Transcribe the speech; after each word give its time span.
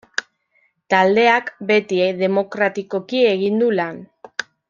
Taldeak 0.93 1.51
beti 1.73 2.01
demokratikoki 2.23 3.23
egin 3.35 3.63
du 3.65 3.69
lan. 3.83 4.01